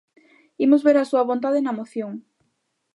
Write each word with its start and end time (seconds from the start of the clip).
Imos 0.65 0.81
ver 0.87 0.97
a 0.97 1.09
súa 1.09 1.27
vontade 1.29 1.59
na 1.63 1.77
moción. 1.79 2.13